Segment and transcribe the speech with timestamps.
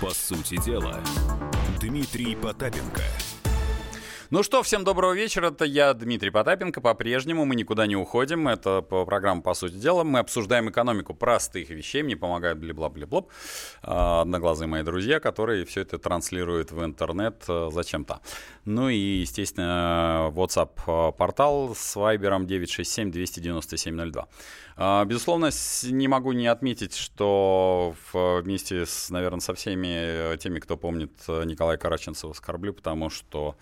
[0.00, 1.02] По сути дела,
[1.80, 3.02] Дмитрий Потапенко–
[4.30, 5.50] ну что, всем доброго вечера.
[5.50, 6.80] Это я, Дмитрий Потапенко.
[6.80, 8.48] По-прежнему мы никуда не уходим.
[8.48, 10.02] Это программа «По сути дела».
[10.02, 12.02] Мы обсуждаем экономику простых вещей.
[12.02, 13.30] Мне помогают бли-бла-бли-блоп.
[13.82, 18.20] А, одноглазые мои друзья, которые все это транслируют в интернет э, зачем-то.
[18.64, 24.24] Ну и, естественно, WhatsApp-портал с вайбером 967-297-02.
[24.78, 25.50] А, безусловно,
[25.84, 31.44] не могу не отметить, что вместе с, наверное, со всеми э, теми, кто помнит э,
[31.44, 33.56] Николая Караченцева, скорблю, потому что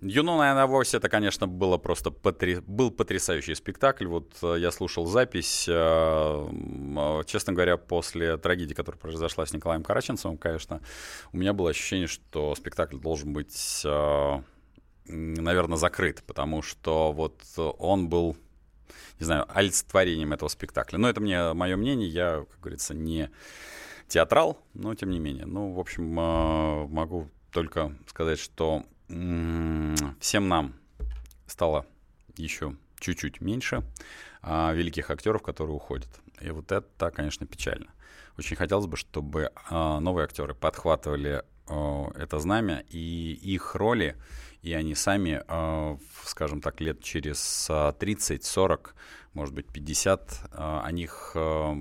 [0.00, 2.60] Юнона и Авось это, конечно, было просто потри...
[2.66, 4.06] был потрясающий спектакль.
[4.06, 9.82] Вот э, я слушал запись, э, э, честно говоря, после трагедии, которая произошла с Николаем
[9.82, 10.80] Караченцевым, конечно,
[11.32, 13.82] у меня было ощущение, что спектакль должен быть,
[15.06, 18.36] наверное, закрыт, потому что вот он был,
[19.18, 20.98] не знаю, олицетворением этого спектакля.
[20.98, 23.30] Но это мне мое мнение, я, как говорится, не
[24.06, 25.46] театрал, но тем не менее.
[25.46, 30.74] Ну, в общем, могу только сказать, что всем нам
[31.46, 31.86] стало
[32.36, 33.82] еще чуть-чуть меньше
[34.42, 36.08] а, великих актеров, которые уходят.
[36.40, 37.92] И вот это, конечно, печально.
[38.36, 44.16] Очень хотелось бы, чтобы а, новые актеры подхватывали а, это знамя, и их роли,
[44.62, 48.94] и они сами, а, скажем так, лет через 30, 40,
[49.32, 51.76] может быть, 50, а, о них а,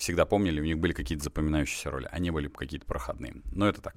[0.00, 3.34] всегда помнили, у них были какие-то запоминающиеся роли, они были какие-то проходные.
[3.52, 3.94] Но это так.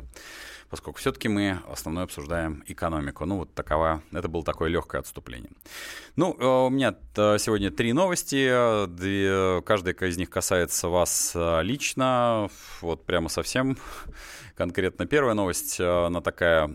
[0.69, 3.25] Поскольку все-таки мы основной обсуждаем экономику.
[3.25, 5.51] Ну, вот такова, это было такое легкое отступление.
[6.17, 8.85] Ну, э, у меня э, сегодня три новости.
[8.87, 12.49] Две, каждая из них касается вас э, лично.
[12.81, 13.77] Вот прямо совсем
[14.55, 16.67] конкретно первая новость, она такая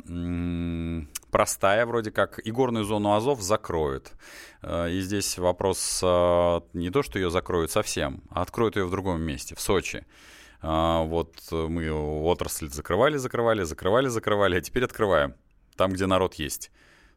[1.31, 2.41] простая вроде как.
[2.47, 4.13] Игорную зону Азов закроют.
[4.63, 8.91] Э, и здесь вопрос э, не то, что ее закроют совсем, а откроют ее в
[8.91, 10.07] другом месте, в Сочи.
[10.63, 15.35] Э, вот мы отрасль закрывали, закрывали, закрывали, закрывали, а теперь открываем
[15.77, 16.71] там, где народ есть.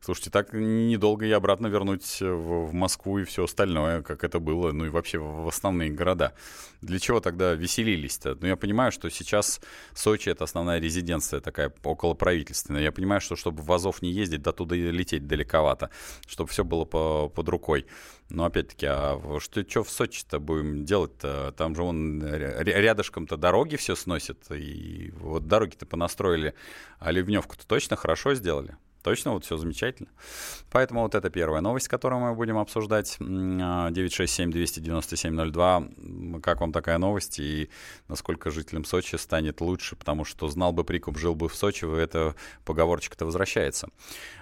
[0.03, 4.72] Слушайте, так недолго и обратно вернуть в, в Москву и все остальное, как это было,
[4.72, 6.34] ну и вообще в, основные города.
[6.81, 8.35] Для чего тогда веселились-то?
[8.41, 9.61] Ну, я понимаю, что сейчас
[9.94, 12.81] Сочи— это основная резиденция такая около правительственная.
[12.81, 15.91] Я понимаю, что чтобы в Азов не ездить, до туда и лететь далековато,
[16.25, 17.85] чтобы все было по, под рукой.
[18.29, 21.53] Но опять-таки, а что, что в Сочи-то будем делать-то?
[21.56, 26.56] Там же он рядышком-то дороги все сносит, и вот дороги-то понастроили,
[26.97, 28.78] а ливневку-то точно хорошо сделали.
[29.03, 30.09] Точно, вот все замечательно.
[30.69, 33.17] Поэтому вот это первая новость, которую мы будем обсуждать.
[33.19, 35.53] 967-297-02.
[35.57, 35.84] А,
[36.41, 37.69] как вам такая новость и
[38.07, 39.95] насколько жителям Сочи станет лучше?
[39.95, 42.35] Потому что знал бы прикуп, жил бы в Сочи, эта
[42.66, 43.90] поговорочка-то возвращается.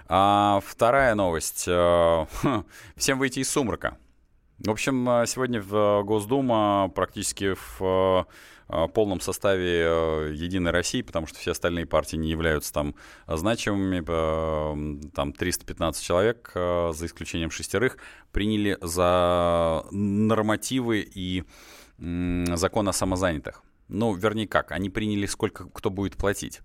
[0.08, 1.64] А вторая новость.
[1.66, 2.26] Э,
[2.96, 3.96] всем выйти из сумрака.
[4.58, 8.24] В общем, э, сегодня в Госдума практически в Э,
[8.88, 12.94] полном составе э, Единой России, потому что все остальные партии не являются там
[13.26, 14.02] значимыми.
[14.06, 17.98] Э, там 315 человек, за исключением шестерых,
[18.32, 21.44] приняли за нормативы и
[21.98, 23.62] закон о самозанятых.
[23.90, 26.60] Ну, вернее как, они приняли, сколько кто будет платить.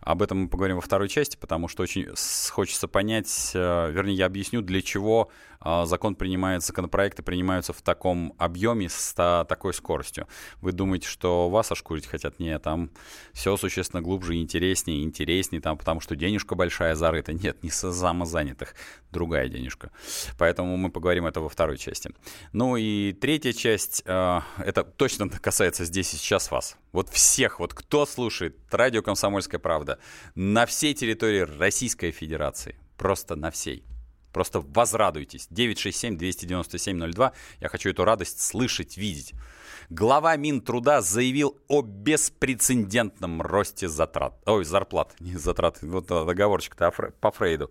[0.00, 2.08] Об этом мы поговорим во второй части, потому что очень
[2.50, 8.88] хочется понять, вернее, я объясню, для чего а, закон принимается, законопроекты принимаются в таком объеме,
[8.88, 9.12] с
[9.48, 10.28] такой скоростью.
[10.60, 12.38] Вы думаете, что вас ошкурить хотят?
[12.38, 12.90] Нет, там
[13.32, 17.32] все существенно глубже, интереснее, интереснее, там, потому что денежка большая зарыта.
[17.32, 18.74] Нет, не самозанятых,
[19.10, 19.90] другая денежка.
[20.38, 22.12] Поэтому мы поговорим это во второй части.
[22.52, 26.76] Ну и третья часть, а, это точно касается здесь и сейчас вас.
[26.92, 29.98] Вот всех, вот кто слушает радио «Комсомольская правда»
[30.34, 33.84] на всей территории Российской Федерации, просто на всей–
[34.32, 35.48] Просто возрадуйтесь.
[35.50, 37.32] 967-297-02.
[37.60, 39.34] Я хочу эту радость слышать, видеть.
[39.90, 44.34] Глава Минтруда заявил о беспрецедентном росте затрат.
[44.46, 45.78] Ой, зарплат, не затрат.
[45.82, 47.70] Вот договорчик-то по Фрейду.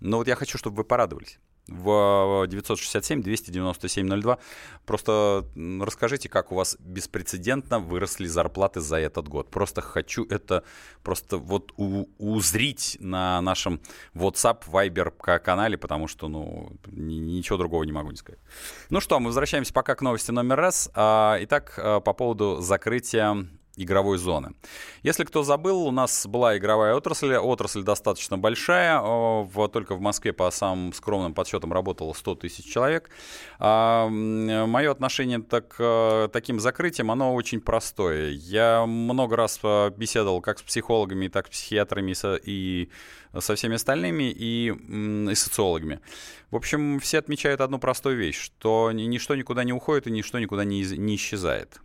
[0.00, 1.38] Но вот я хочу, чтобы вы порадовались
[1.68, 4.38] в 967-297-02.
[4.84, 5.44] Просто
[5.80, 9.50] расскажите, как у вас беспрецедентно выросли зарплаты за этот год.
[9.50, 10.62] Просто хочу это
[11.02, 13.80] просто вот у- узрить на нашем
[14.14, 18.40] WhatsApp, Viber канале, потому что, ну, ничего другого не могу не сказать.
[18.90, 20.90] Ну что, мы возвращаемся пока к новости номер раз.
[20.94, 24.54] А, итак, а, по поводу закрытия игровой зоны.
[25.02, 27.36] Если кто забыл, у нас была игровая отрасль.
[27.36, 29.00] Отрасль достаточно большая.
[29.72, 33.10] Только в Москве по самым скромным подсчетам работало 100 тысяч человек.
[33.58, 38.30] А, мое отношение так, к таким закрытиям, оно очень простое.
[38.30, 42.14] Я много раз а, беседовал как с психологами, так с психиатрами
[42.44, 42.90] и
[43.38, 44.72] со всеми остальными, и,
[45.30, 46.00] и социологами.
[46.50, 50.64] В общем, все отмечают одну простую вещь, что ничто никуда не уходит и ничто никуда
[50.64, 51.80] не, не исчезает.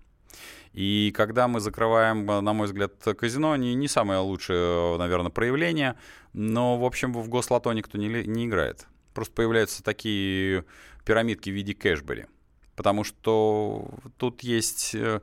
[0.73, 5.97] И когда мы закрываем, на мой взгляд, казино, не, не самое лучшее, наверное, проявление,
[6.33, 8.88] но, в общем, в гослото никто не, не играет.
[9.13, 10.65] Просто появляются такие
[11.06, 12.25] пирамидки в виде кэшбери
[12.81, 15.21] потому что тут есть э,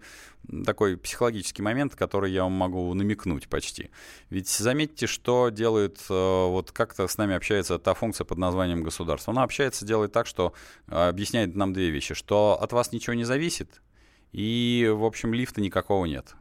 [0.65, 3.91] такой психологический момент, который я вам могу намекнуть почти.
[4.31, 9.33] Ведь заметьте, что делает, э, вот как-то с нами общается та функция под названием государство.
[9.33, 10.53] Она общается, делает так, что
[10.87, 13.83] э, объясняет нам две вещи, что от вас ничего не зависит,
[14.33, 16.37] и, в общем, лифта никакого нет.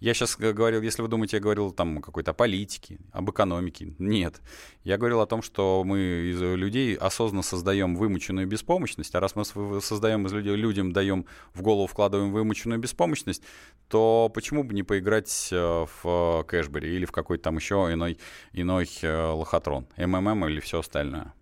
[0.00, 3.94] Я сейчас говорил, если вы думаете, я говорил там о какой-то политике, об экономике.
[3.98, 4.40] Нет.
[4.82, 5.98] Я говорил о том, что мы
[6.30, 9.44] из людей осознанно создаем выученную беспомощность, а раз мы
[9.80, 11.24] создаем из людей, людям даем
[11.54, 13.42] в голову, вкладываем выученную беспомощность,
[13.88, 18.18] то почему бы не поиграть э, в Кэшбери или в какой-то там еще иной,
[18.52, 21.32] иной э, лохотрон, МММ или все остальное?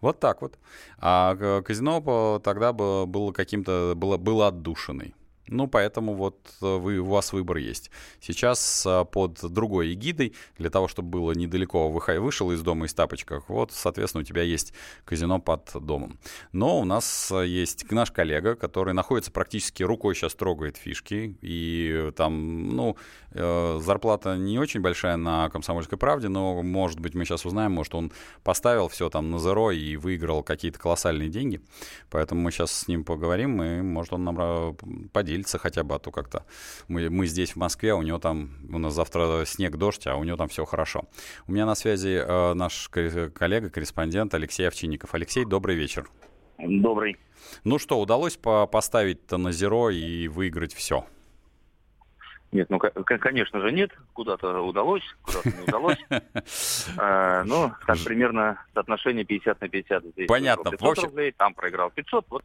[0.00, 0.58] Вот так вот.
[0.98, 5.14] А казино тогда было каким-то было, было отдушиной.
[5.50, 7.90] Ну, поэтому вот э, вы, у вас выбор есть.
[8.20, 13.48] Сейчас э, под другой эгидой, для того, чтобы было недалеко, вышел из дома из тапочках,
[13.48, 14.72] вот, соответственно, у тебя есть
[15.04, 16.20] казино под домом.
[16.52, 22.12] Но у нас э, есть наш коллега, который находится практически рукой сейчас трогает фишки, и
[22.16, 22.96] там, ну,
[23.32, 28.12] зарплата не очень большая на «Комсомольской правде», но, может быть, мы сейчас узнаем, может, он
[28.42, 31.60] поставил все там на зеро и выиграл какие-то колоссальные деньги,
[32.08, 34.76] поэтому мы сейчас с ним поговорим, и, может, он нам
[35.12, 36.44] поделится поделиться хотя бы, а то как-то
[36.88, 40.16] мы, мы здесь в Москве, а у него там, у нас завтра снег, дождь, а
[40.16, 41.04] у него там все хорошо.
[41.48, 45.14] У меня на связи э, наш коллега, корреспондент Алексей Овчинников.
[45.14, 46.08] Алексей, добрый вечер.
[46.58, 47.16] Добрый.
[47.64, 51.04] Ну что, удалось по поставить-то на зеро и выиграть все?
[52.52, 53.90] Нет, ну, конечно же, нет.
[54.12, 56.04] Куда-то удалось, куда-то не удалось.
[56.98, 60.04] А, ну, так примерно соотношение 50 на 50.
[60.04, 60.70] Здесь Понятно.
[60.70, 62.26] 500 рублей, там проиграл 500.
[62.28, 62.42] Вот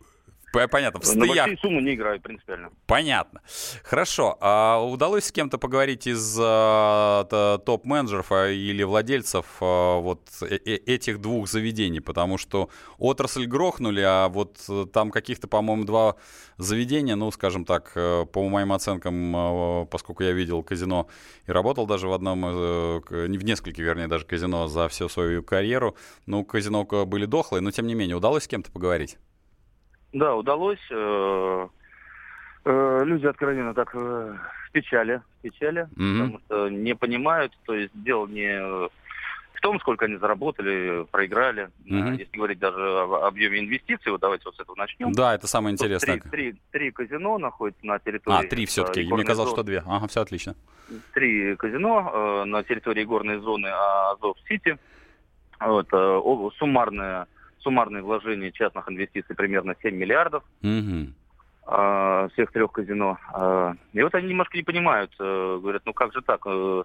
[0.70, 1.00] Понятно.
[1.00, 1.20] В стояк...
[1.20, 2.72] На большие суммы не играю принципиально.
[2.86, 3.42] Понятно.
[3.84, 4.38] Хорошо.
[4.42, 10.76] А удалось с кем-то поговорить из а, топ-менеджеров а, или владельцев а, вот э -э
[10.86, 12.00] этих двух заведений?
[12.00, 14.58] Потому что отрасль грохнули, а вот
[14.94, 16.16] там каких-то, по-моему, два
[16.58, 21.08] заведения, ну, скажем так, э, по моим оценкам, а, поскольку я видел казино
[21.48, 25.44] и работал даже в одном, э, не в нескольких, вернее, даже казино за всю свою
[25.44, 29.18] карьеру, ну, казино были дохлые, но тем не менее, удалось с кем-то поговорить?
[30.16, 30.80] Да, удалось.
[30.92, 31.68] Э,
[32.64, 36.22] э, люди откровенно так э, в печали, в печали, mm-hmm.
[36.22, 41.70] потому что не понимают, то есть дело не в том, сколько они заработали, проиграли.
[41.86, 42.18] Mm-hmm.
[42.18, 45.12] Если говорить даже о объеме инвестиций, вот давайте вот с этого начнем.
[45.12, 46.22] Да, это самое интересное.
[46.22, 48.46] Три, три, три казино находятся на территории.
[48.46, 49.12] А, три все-таки.
[49.12, 49.58] Мне казалось, зоны.
[49.58, 49.84] что две.
[49.86, 50.56] Ага, все отлично.
[51.14, 54.78] Три казино э, на территории горной зоны Азов-Сити.
[55.60, 56.22] Вот, э,
[56.58, 57.28] суммарная
[57.66, 60.44] суммарные вложения частных инвестиций примерно 7 миллиардов.
[60.62, 62.30] Угу.
[62.34, 63.18] Всех трех казино.
[63.34, 66.84] Uh, и вот они немножко не понимают, uh, говорят, ну как же так, э,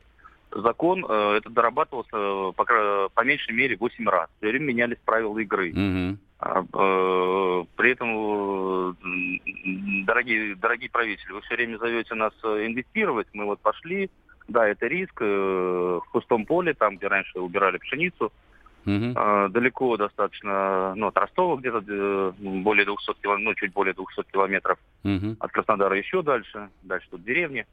[0.53, 2.65] закон э, это дорабатывался по,
[3.15, 4.31] по меньшей мере 8 раз.
[4.39, 5.71] Все время менялись правила игры.
[5.73, 6.17] Mm-hmm.
[7.77, 8.97] При этом,
[10.07, 13.27] дорогие, дорогие правители, вы все время зовете нас инвестировать.
[13.35, 14.09] Мы вот пошли,
[14.49, 18.33] да, это риск в пустом поле, там, где раньше убирали пшеницу,
[18.87, 19.13] Угу.
[19.15, 24.31] А, далеко достаточно, ну, от Ростова где-то э, более 200 километров, ну, чуть более 200
[24.33, 24.79] километров.
[25.05, 25.37] Угу.
[25.39, 27.67] От Краснодара еще дальше, дальше тут деревни.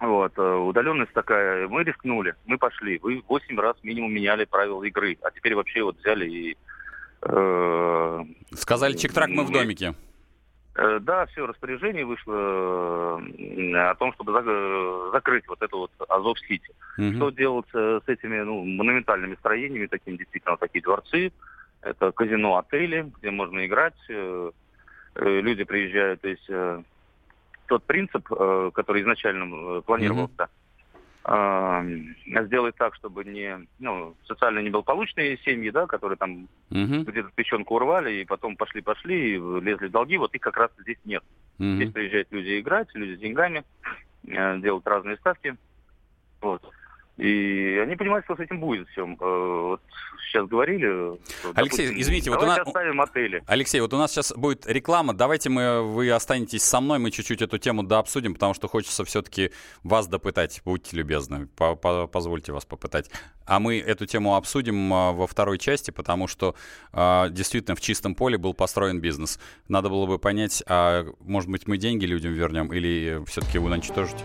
[0.00, 2.98] Вот, э, удаленность такая, мы рискнули, мы пошли.
[3.02, 6.56] Вы 8 раз минимум меняли правила игры, а теперь вообще вот взяли и...
[7.22, 9.94] Э, Сказали, чек-трак мы в домике.
[10.76, 14.32] Э, да, все, распоряжение вышло э, о том, чтобы
[15.12, 16.70] закрыть вот эту вот Азов-Сити.
[16.98, 17.12] Угу.
[17.14, 21.32] Что делать с этими ну, монументальными строениями, такими действительно такие дворцы,
[21.80, 24.50] это казино, отели, где можно играть, э,
[25.14, 26.50] люди приезжают, то есть
[27.66, 30.50] тот принцип, который изначально планировался, угу
[31.26, 37.02] сделать так, чтобы не, ну, социально неблагополучные семьи, да, которые там угу.
[37.02, 40.98] где-то печенку урвали и потом пошли-пошли, и лезли в долги, вот их как раз здесь
[41.04, 41.22] нет.
[41.58, 41.76] Угу.
[41.76, 43.64] Здесь приезжают люди играть, люди с деньгами,
[44.26, 45.56] э, делают разные ставки.
[46.42, 46.62] Вот.
[47.16, 49.06] И они понимают, что с этим будет все.
[49.06, 49.80] Э, вот
[50.34, 50.86] сейчас говорили.
[51.54, 52.58] Алексей, допустим, извините, вот у нас...
[52.58, 53.42] оставим отели.
[53.46, 55.14] Алексей, вот у нас сейчас будет реклама.
[55.14, 59.52] Давайте мы, вы останетесь со мной, мы чуть-чуть эту тему дообсудим, потому что хочется все-таки
[59.84, 60.60] вас допытать.
[60.64, 63.10] Будьте любезны, по -по позвольте вас попытать.
[63.46, 66.56] А мы эту тему обсудим а, во второй части, потому что
[66.92, 69.38] а, действительно в чистом поле был построен бизнес.
[69.68, 74.24] Надо было бы понять, а может быть мы деньги людям вернем или все-таки уничтожить?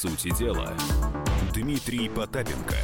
[0.00, 0.72] Сути дела,
[1.52, 2.74] Дмитрий Потапенко.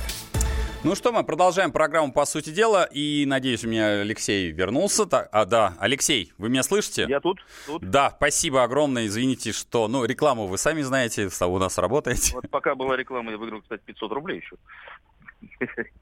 [0.84, 5.06] Ну что, мы продолжаем программу «По сути дела», и, надеюсь, у меня Алексей вернулся.
[5.06, 7.06] Так, а, да, Алексей, вы меня слышите?
[7.08, 7.82] Я тут, тут.
[7.82, 12.34] Да, спасибо огромное, извините, что, ну, рекламу вы сами знаете, у нас работаете.
[12.34, 14.56] Вот пока была реклама, я выиграл, кстати, 500 рублей еще.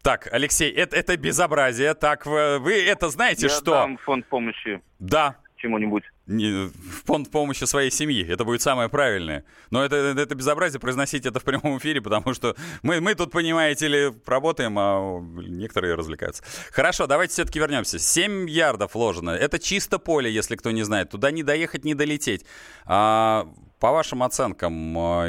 [0.02, 1.94] Так, Алексей, это, это безобразие.
[1.94, 3.71] Так, вы, вы это знаете, я что...
[3.71, 4.83] дам фонд помощи.
[4.99, 6.02] Да, чему-нибудь.
[6.26, 6.71] Не,
[7.04, 8.26] фонд помощи своей семьи.
[8.26, 9.45] Это будет самое правильное.
[9.71, 13.88] Но это, это безобразие произносить это в прямом эфире, потому что мы, мы тут, понимаете
[13.88, 16.43] ли, работаем, а некоторые развлекаются.
[16.73, 17.99] Хорошо, давайте все-таки вернемся.
[17.99, 19.31] 7 ярдов вложено.
[19.31, 21.11] Это чисто поле, если кто не знает.
[21.11, 22.47] Туда не доехать, не долететь.
[22.87, 23.47] А,
[23.78, 25.28] по вашим оценкам, а,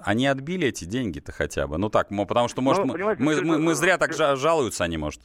[0.00, 1.78] они отбили эти деньги-то хотя бы?
[1.78, 5.22] Ну так, потому что, может, ну, мы, мы, мы, мы зря так жалуются они, может?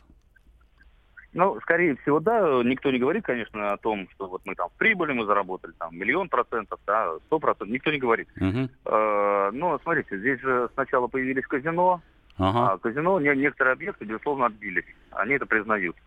[1.36, 2.64] Ну, скорее всего, да.
[2.64, 5.94] Никто не говорит, конечно, о том, что вот мы там в прибыли мы заработали там
[5.94, 7.68] миллион процентов, да, сто процентов.
[7.68, 8.30] Никто не говорит.
[8.40, 8.70] Uh-huh.
[8.86, 12.02] Э, но смотрите, здесь же сначала появились казино,
[12.40, 12.52] uh-huh.
[12.56, 14.86] а казино не, некоторые объекты, безусловно, отбились.
[15.12, 15.98] Они это признают.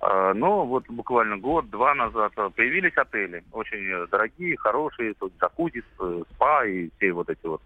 [0.00, 5.82] Э, но вот буквально год-два назад появились отели, очень дорогие, хорошие, тут джакузи,
[6.30, 7.60] спа и все вот эти вот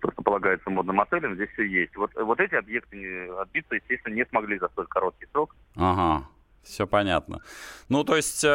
[0.00, 1.96] просто полагается модным отелям, здесь все есть.
[1.96, 5.54] Вот, вот эти объекты отбиться, естественно, не смогли за столь короткий срок.
[5.76, 6.26] Ага.
[6.62, 7.40] Все понятно.
[7.88, 8.48] Ну, то есть, э,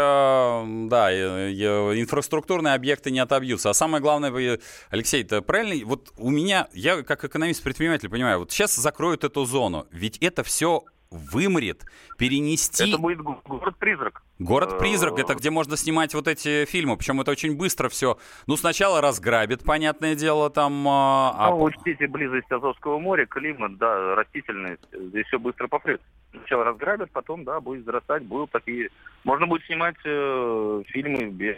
[0.87, 3.71] да, э, э, инфраструктурные объекты не отобьются.
[3.71, 4.59] А самое главное,
[4.89, 5.85] Алексей, это правильно?
[5.85, 10.83] Вот у меня, я как экономист-предприниматель понимаю, вот сейчас закроют эту зону, ведь это все
[11.15, 11.85] вымрет,
[12.17, 12.89] перенести...
[12.89, 14.23] Это будет город-призрак.
[14.39, 18.17] Город-призрак, это где можно снимать вот эти фильмы, причем это очень быстро все.
[18.47, 20.85] Ну, сначала разграбит, понятное дело, там...
[20.87, 21.49] А...
[21.51, 26.01] Ну, учтите близость Азовского моря, климат, да, растительность, здесь все быстро попрет.
[26.31, 28.89] Сначала разграбят, потом, да, будет зарастать, будут такие...
[29.23, 31.57] Можно будет снимать э, фильмы без...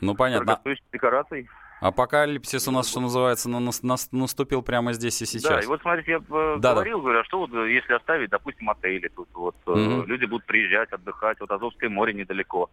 [0.00, 0.60] Ну, понятно.
[0.92, 1.48] декораций.
[1.80, 5.50] Апокалипсис у нас, что называется, наступил прямо здесь и сейчас.
[5.50, 7.02] Да, и вот смотрите, я э, да, говорил, да.
[7.02, 10.02] говорю, а что вот э, если оставить, допустим, отели тут, вот угу.
[10.04, 12.70] люди будут приезжать, отдыхать, вот Азовское море недалеко.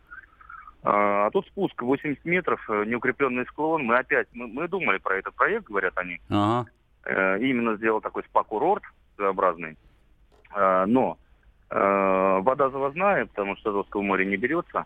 [0.83, 3.85] А, а тут спуск 80 метров, неукрепленный склон.
[3.85, 6.19] Мы опять, мы, мы думали про этот проект, говорят они.
[6.29, 6.67] Ага.
[7.39, 8.83] Именно сделал такой спа-курорт
[9.15, 9.77] своеобразный.
[10.53, 11.17] Но
[11.69, 14.85] вода завозная, потому что Азовского моря не берется.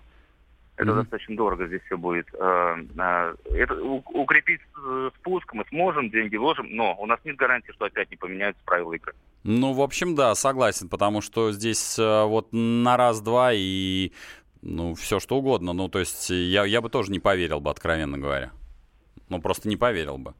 [0.77, 0.95] Это mm-hmm.
[0.95, 2.27] достаточно дорого здесь все будет.
[2.33, 7.71] Э, э, это, укрепить э, спуск мы сможем, деньги вложим, но у нас нет гарантии,
[7.71, 9.13] что опять не поменяются правила игры.
[9.43, 14.11] Ну, в общем, да, согласен, потому что здесь вот на раз-два и
[14.61, 15.73] ну, все что угодно.
[15.73, 18.51] Ну, то есть я, я бы тоже не поверил бы, откровенно говоря.
[19.31, 20.33] Ну, просто не поверил бы.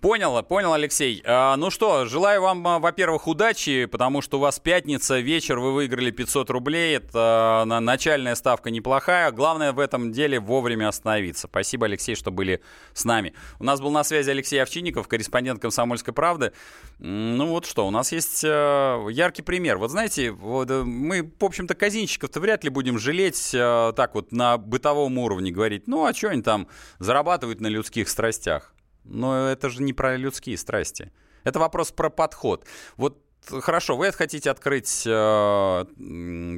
[0.00, 1.22] Понял, понял, Алексей.
[1.24, 5.72] А, ну что, желаю вам, а, во-первых, удачи, потому что у вас пятница, вечер, вы
[5.72, 6.96] выиграли 500 рублей.
[6.96, 9.30] Это а, начальная ставка неплохая.
[9.30, 11.46] Главное в этом деле вовремя остановиться.
[11.46, 12.62] Спасибо, Алексей, что были
[12.94, 13.32] с нами.
[13.60, 16.52] У нас был на связи Алексей Овчинников, корреспондент «Комсомольской правды».
[16.98, 19.78] Ну вот что, у нас есть а, яркий пример.
[19.78, 24.32] Вот знаете, вот э, мы, в общем-то, казинщиков-то вряд ли будем жалеть а, так вот
[24.32, 26.66] на бытовом уровне, говорить, ну а что они там
[26.98, 28.74] зарабатывают на людских страстях.
[29.04, 31.12] Но это же не про людские страсти.
[31.44, 32.66] Это вопрос про подход.
[32.96, 35.84] Вот хорошо, вы хотите открыть э,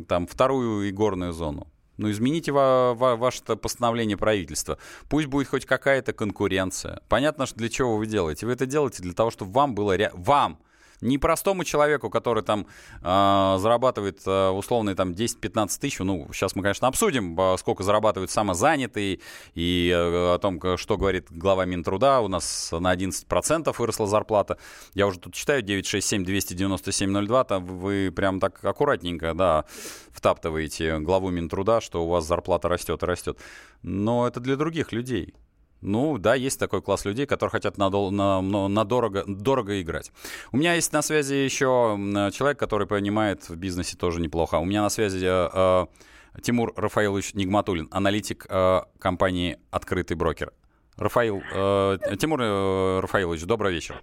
[0.09, 1.67] там вторую игорную зону.
[1.97, 4.79] Ну, измените ва- ва- ваше постановление правительства.
[5.09, 7.03] Пусть будет хоть какая-то конкуренция.
[7.09, 8.47] Понятно, что для чего вы делаете.
[8.47, 9.97] Вы это делаете для того, чтобы вам было...
[9.97, 10.13] Ре...
[10.15, 10.61] Вам,
[11.01, 12.67] не простому человеку, который там
[13.03, 18.31] э, зарабатывает э, условные там 10-15 тысяч, ну, сейчас мы, конечно, обсудим, э, сколько зарабатывают
[18.31, 19.21] самозанятые
[19.55, 24.59] и э, о том, что говорит глава Минтруда, у нас на 11% выросла зарплата.
[24.95, 29.65] Я уже тут читаю 967-297-02, там вы прям так аккуратненько, да,
[30.11, 33.39] втаптываете главу Минтруда, что у вас зарплата растет и растет.
[33.83, 35.35] Но это для других людей.
[35.81, 40.11] Ну, да, есть такой класс людей, которые хотят на, на, на дорого, дорого играть.
[40.53, 41.97] У меня есть на связи еще
[42.33, 44.57] человек, который понимает в бизнесе тоже неплохо.
[44.57, 50.53] У меня на связи э, э, Тимур Рафаилович Нигматулин, аналитик э, компании «Открытый брокер».
[50.97, 54.03] Рафаил, э, Тимур э, Рафаилович, добрый вечер.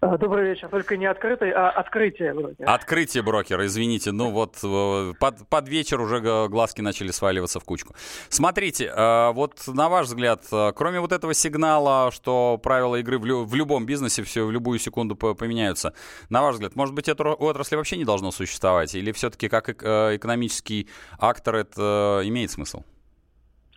[0.00, 0.68] Э, добрый вечер.
[0.68, 2.72] Только не открытый, а открытие брокера.
[2.72, 4.12] Открытие брокера, извините.
[4.12, 7.94] Ну вот э, под, под вечер уже глазки начали сваливаться в кучку.
[8.28, 13.44] Смотрите, э, вот на ваш взгляд, кроме вот этого сигнала, что правила игры в, лю-
[13.44, 15.92] в любом бизнесе все в любую секунду поменяются,
[16.30, 18.94] на ваш взгляд, может быть, эту отрасль вообще не должно существовать?
[18.94, 22.82] Или все-таки как экономический актор это имеет смысл?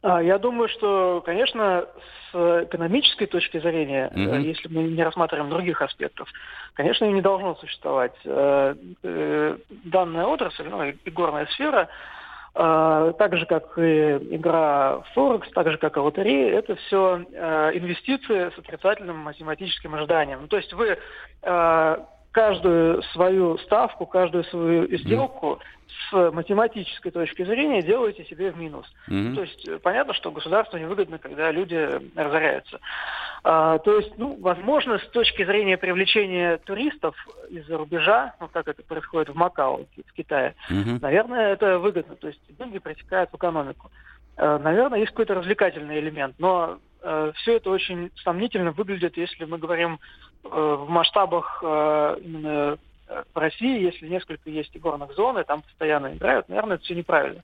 [0.01, 1.86] А, я думаю, что, конечно,
[2.32, 4.41] с экономической точки зрения, mm-hmm.
[4.41, 6.29] если мы не рассматриваем других аспектов,
[6.74, 8.13] конечно, не должно существовать.
[8.24, 11.89] Э, э, данная отрасль, ну, и горная сфера,
[12.53, 17.18] так же, как и игра Форекс, так же, как и лотерея, это все
[17.75, 20.39] инвестиции с отрицательным математическим ожиданием.
[20.41, 20.98] Ну, то есть вы
[22.32, 25.60] каждую свою ставку, каждую свою сделку
[26.10, 28.86] с математической точки зрения делаете себе в минус.
[29.10, 29.36] Mm-hmm.
[29.36, 32.80] То есть э, понятно, что государству невыгодно, когда люди разоряются.
[33.44, 37.16] А, то есть, ну, возможно, с точки зрения привлечения туристов
[37.50, 41.00] из-за рубежа, ну, как это происходит в Макао, в Китае, mm-hmm.
[41.02, 42.16] наверное, это выгодно.
[42.16, 43.90] То есть деньги протекают в экономику.
[44.38, 49.58] А, наверное, есть какой-то развлекательный элемент, но э, все это очень сомнительно выглядит, если мы
[49.58, 50.00] говорим
[50.43, 52.77] в масштабах э, именно
[53.34, 57.41] в России, если несколько есть игорных зон, и там постоянно играют, наверное, это все неправильно.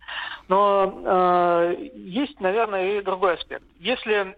[0.48, 3.64] Но э, есть, наверное, и другой аспект.
[3.80, 4.36] Если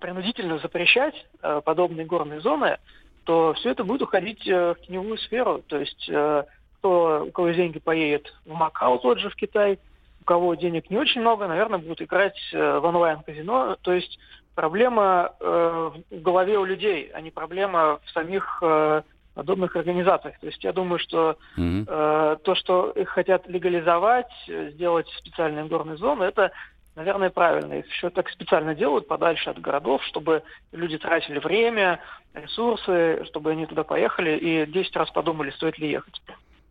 [0.00, 2.78] принудительно запрещать э, подобные горные зоны,
[3.24, 5.62] то все это будет уходить э, в теневую сферу.
[5.66, 6.44] То есть э,
[6.78, 9.78] кто, у кого деньги поедет в Макао, тот же в Китай,
[10.20, 13.76] у кого денег не очень много, наверное, будут играть э, в онлайн-казино.
[13.82, 14.18] То есть
[14.58, 19.02] проблема э, в голове у людей, а не проблема в самих э,
[19.34, 20.36] подобных организациях.
[20.40, 21.84] То есть я думаю, что mm-hmm.
[21.86, 26.50] э, то, что их хотят легализовать, сделать специальные горные зоны, это,
[26.96, 27.74] наверное, правильно.
[27.74, 32.00] Их еще так специально делают подальше от городов, чтобы люди тратили время,
[32.34, 36.20] ресурсы, чтобы они туда поехали и 10 раз подумали, стоит ли ехать.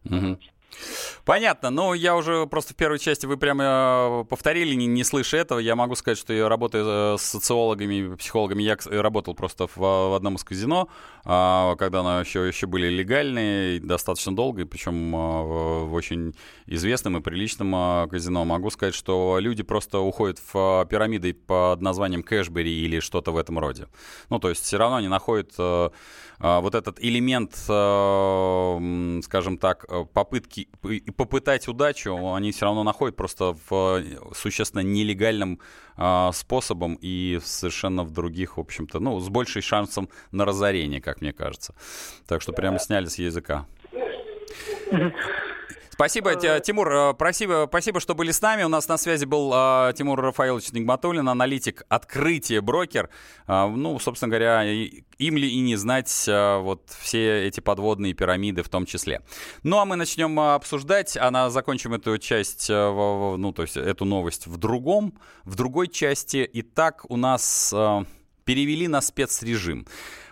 [0.04, 0.38] Mm-hmm.
[1.26, 5.38] Понятно, но я уже просто в первой части вы прямо э, повторили, не, не слыша
[5.38, 9.78] этого, я могу сказать, что я работаю э, с социологами, психологами, я работал просто в,
[9.78, 10.88] в одном из казино,
[11.30, 15.44] а, когда оно еще, еще были легальные, достаточно долго, причем а,
[15.84, 16.34] в очень
[16.68, 18.46] известном и приличном а, казино.
[18.46, 23.60] Могу сказать, что люди просто уходят в пирамиды под названием Кэшбери или что-то в этом
[23.60, 23.90] роде.
[24.30, 25.90] Ну, то есть все равно они находят э,
[26.40, 27.56] вот этот элемент,
[29.26, 35.60] скажем так, попытки и попытать удачу, они все равно находят просто в существенно нелегальном
[35.98, 41.22] э, способом и совершенно в других, в общем-то, ну, с большей шансом на разорение, как
[41.22, 41.76] мне кажется.
[42.28, 43.66] Так что прямо сняли с языка.
[45.98, 46.92] Спасибо, э, Тимур.
[46.92, 48.62] Э, спасибо, спасибо, что были с нами.
[48.62, 53.10] У нас на связи был uh, Тимур Рафаилович Нигматуллин, аналитик открытие брокер.
[53.48, 58.86] Ну, собственно говоря, им ли и не знать вот все эти подводные пирамиды в том
[58.86, 59.24] числе.
[59.64, 61.18] Ну, а мы начнем обсуждать.
[61.18, 66.48] Она закончим эту часть, ну, то есть эту новость в другом, в другой части.
[66.54, 67.74] Итак, у нас
[68.46, 69.88] перевели на спецрежим.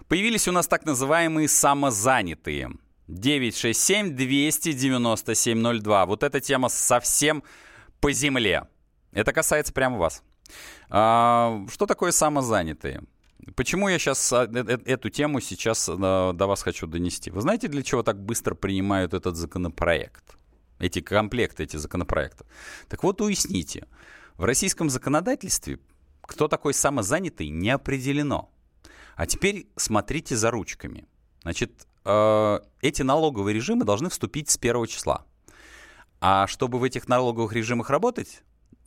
[0.08, 2.70] Появились у нас так называемые самозанятые–
[3.08, 6.06] 967-297-02.
[6.06, 7.44] Вот эта тема совсем
[8.00, 8.68] по земле.
[9.12, 10.24] Это касается прямо вас.
[10.90, 13.04] А, что такое самозанятые?
[13.56, 17.30] Почему я сейчас а, э, э, эту тему сейчас до вас хочу донести?
[17.32, 20.38] Вы знаете, для чего так быстро принимают этот законопроект?
[20.80, 22.46] Эти комплекты, эти законопроекты.
[22.90, 23.88] Так вот, уясните.
[24.36, 25.80] В российском законодательстве
[26.26, 28.50] кто такой самозанятый не определено.
[29.16, 31.06] А теперь смотрите за ручками.
[31.44, 35.26] Значит, э, эти налоговые режимы должны вступить с первого числа.
[36.22, 38.44] А чтобы в этих налоговых режимах работать,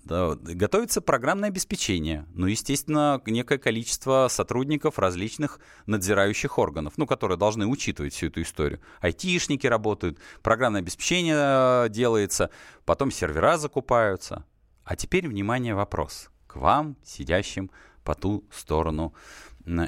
[0.08, 2.24] да, готовится программное обеспечение.
[2.32, 8.80] Ну, естественно, некое количество сотрудников различных надзирающих органов, ну, которые должны учитывать всю эту историю.
[9.00, 12.50] Айтишники работают, программное обеспечение э, делается,
[12.86, 14.44] потом сервера закупаются.
[14.84, 17.70] А теперь, внимание, вопрос к вам, сидящим
[18.02, 19.12] по ту сторону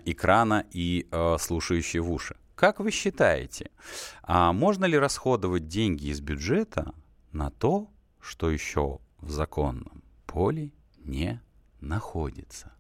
[0.05, 2.37] экрана и э, слушающие в уши.
[2.61, 3.70] Как вы считаете,
[4.23, 6.92] а можно ли расходовать деньги из бюджета
[7.33, 11.40] на то, что еще в законном поле не
[11.81, 12.75] находится?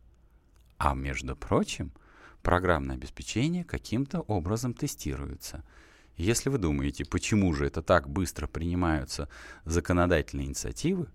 [0.76, 1.94] А между прочим,
[2.42, 5.64] программное обеспечение каким-то образом тестируется.
[6.14, 9.30] Если вы думаете, почему же это так быстро принимаются
[9.64, 11.08] законодательные инициативы,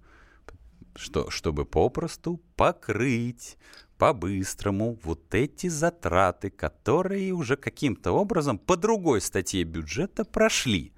[0.95, 3.59] что, чтобы попросту покрыть
[3.97, 10.93] по-быстрому вот эти затраты, которые уже каким-то образом по другой статье бюджета прошли.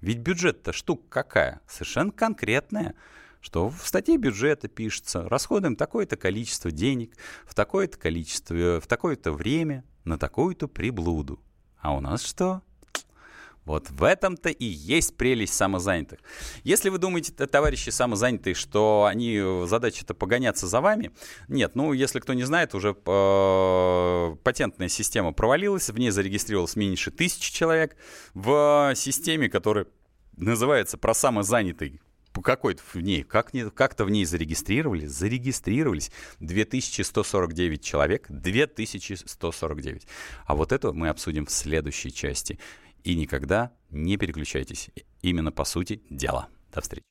[0.00, 1.60] Ведь бюджет-то штука какая?
[1.66, 2.94] Совершенно конкретная.
[3.40, 9.84] Что в статье бюджета пишется, расходуем такое-то количество денег в такое-то количество, в такое-то время
[10.04, 11.40] на такую-то приблуду.
[11.78, 12.62] А у нас что?
[13.66, 16.20] Вот в этом-то и есть прелесть самозанятых.
[16.62, 21.10] Если вы думаете, товарищи самозанятые, что они э, задача-то погоняться за вами,
[21.48, 27.10] нет, ну, если кто не знает, уже э, патентная система провалилась, в ней зарегистрировалось меньше
[27.10, 27.96] тысячи человек.
[28.34, 29.86] В системе, которая
[30.36, 32.00] называется про самозанятый
[32.42, 40.06] какой-то в ней, как, как-то в ней зарегистрировались, зарегистрировались 2149 человек, 2149.
[40.44, 42.58] А вот это мы обсудим в следующей части.
[43.06, 44.90] И никогда не переключайтесь.
[45.22, 46.48] Именно по сути дела.
[46.74, 47.04] До встречи.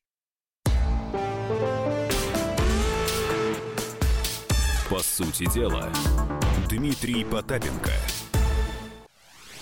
[4.90, 5.90] По сути дела,
[6.70, 7.94] Дмитрий Потапенко.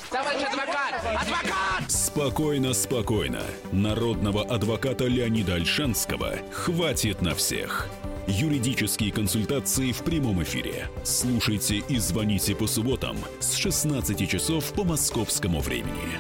[0.10, 1.22] Товарищ адвокат!
[1.22, 1.92] Адвокат!
[1.92, 3.44] Спокойно, спокойно.
[3.72, 7.88] Народного адвоката Леонида Альшанского хватит на всех.
[8.28, 10.88] Юридические консультации в прямом эфире.
[11.04, 16.18] Слушайте и звоните по субботам с 16 часов по московскому времени.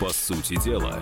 [0.00, 0.98] По сути дела,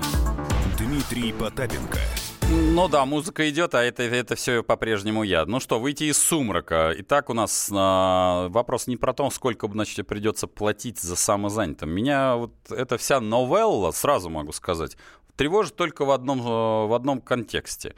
[0.76, 2.00] Дмитрий Потапенко–
[2.50, 5.44] ну да, музыка идет, а это, это все по-прежнему я.
[5.46, 6.94] Ну что, выйти из сумрака.
[6.98, 11.90] Итак, у нас а, вопрос не про то, сколько, значит, придется платить за самозанятым.
[11.90, 14.96] Меня вот эта вся новелла, сразу могу сказать,
[15.36, 17.94] тревожит только в одном, в одном контексте.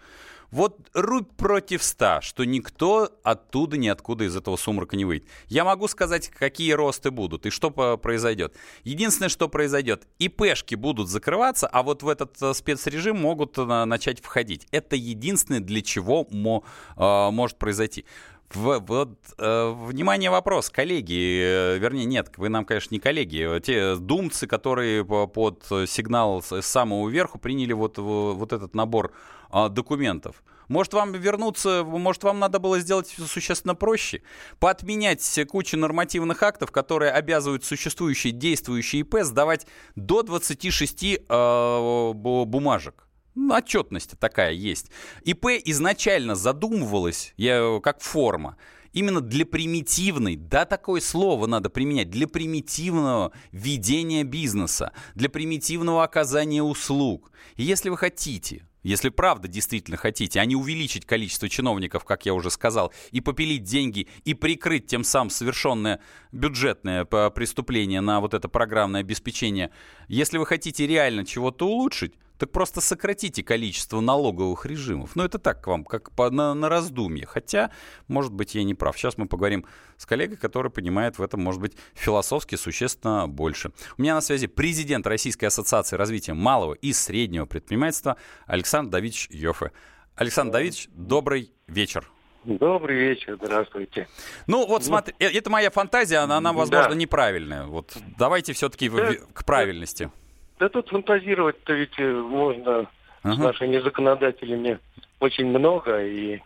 [0.50, 5.28] Вот рубь против ста, что никто оттуда, ниоткуда из этого сумрака не выйдет.
[5.48, 8.54] Я могу сказать, какие росты будут и что произойдет.
[8.82, 14.20] Единственное, что произойдет, ИПшки будут закрываться, а вот в этот э, спецрежим могут э, начать
[14.20, 14.66] входить.
[14.70, 18.06] Это единственное, для чего э, может произойти.
[18.50, 23.96] В, вот, э, внимание, вопрос, коллеги, э, вернее, нет, вы нам, конечно, не коллеги, те
[23.96, 29.12] думцы, которые под сигнал с самого верху приняли вот, вот этот набор
[29.52, 30.42] э, документов.
[30.68, 34.22] Может, вам вернуться, может, вам надо было сделать все существенно проще?
[34.61, 43.08] Поотменять кучу нормативных актов, которые обязывают существующие, действующие ИП сдавать до 26 э, бумажек
[43.51, 44.90] отчетность такая есть.
[45.24, 48.57] ИП изначально задумывалась я, как форма
[48.92, 56.62] именно для примитивной, да, такое слово надо применять, для примитивного ведения бизнеса, для примитивного оказания
[56.62, 57.31] услуг.
[57.57, 62.33] И если вы хотите, если правда действительно хотите, а не увеличить количество чиновников, как я
[62.33, 66.01] уже сказал, и попилить деньги, и прикрыть тем самым совершенное
[66.33, 69.70] бюджетное преступление на вот это программное обеспечение,
[70.09, 75.16] если вы хотите реально чего-то улучшить, так просто сократите количество налоговых режимов.
[75.16, 77.27] Ну, это так к вам, как по, на, на раздумье.
[77.27, 77.70] Хотя,
[78.07, 78.96] может быть, я не прав.
[78.96, 83.72] Сейчас мы поговорим с коллегой, который понимает в этом, может быть, философски существенно больше.
[83.98, 89.72] У меня на связи президент Российской ассоциации развития малого и среднего предпринимательства Александр Давидович Йофе.
[90.14, 92.09] Александр Давидович, добрый вечер.
[92.44, 94.09] Добрый вечер, здравствуйте.
[94.46, 96.94] Ну вот ну, смотри, э, это моя фантазия, она, она возможно, да.
[96.94, 97.64] неправильная.
[97.64, 100.05] Вот давайте все-таки да, к правильности.
[100.05, 100.28] Да.
[100.59, 102.87] Да тут фантазировать-то ведь э, можно
[103.23, 103.35] ага.
[103.35, 104.79] с нашими законодателями
[105.21, 106.40] очень много и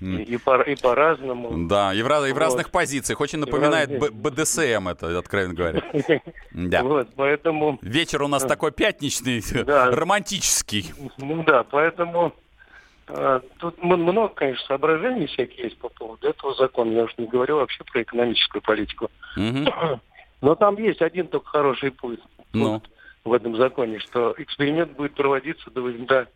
[0.00, 1.66] и, и, по, и по-разному.
[1.66, 2.40] Да, и в, раз, и в вот.
[2.40, 3.20] разных позициях.
[3.20, 3.90] Очень напоминает.
[4.12, 5.82] БДСМ это, откровенно говоря.
[6.52, 6.82] Да.
[6.82, 7.78] Вот, поэтому...
[7.82, 9.90] Вечер у нас такой пятничный, да.
[9.90, 10.92] романтический.
[11.16, 12.34] Ну да, поэтому
[13.08, 16.92] а, тут много, конечно, соображений всяких есть по поводу этого закона.
[16.92, 19.10] Я уж не говорю вообще про экономическую политику.
[19.36, 20.00] Угу.
[20.42, 22.20] Но там есть один только хороший путь.
[22.52, 22.82] Ну
[23.24, 26.28] в этом законе, что эксперимент будет проводиться до, до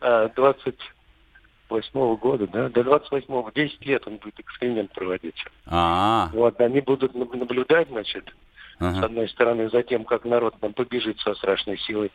[0.00, 5.44] а, 28 года, да, до 28-го, 10 лет он будет эксперимент проводиться.
[5.66, 6.30] А-а-а.
[6.32, 8.34] Вот, они будут наблюдать, значит,
[8.78, 9.00] ага.
[9.00, 12.10] с одной стороны, за тем, как народ там побежит со страшной силой.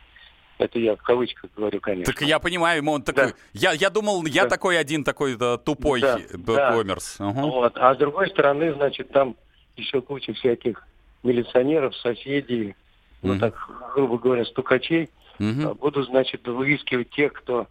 [0.58, 2.14] Это я в кавычках говорю, конечно.
[2.14, 3.28] Так я понимаю, он такой.
[3.28, 3.34] Да.
[3.54, 4.50] Я, я думал, я да.
[4.50, 6.20] такой один такой да, тупой да.
[6.36, 7.16] коммерс.
[7.18, 7.28] Да.
[7.30, 7.40] Угу.
[7.50, 7.78] Вот.
[7.78, 9.38] А с другой стороны, значит, там
[9.78, 10.86] еще куча всяких
[11.24, 12.76] милиционеров, соседей,
[13.22, 13.56] ну так,
[13.96, 17.68] грубо говоря, стукачей, mm буду, значит, выискивать тех, кто,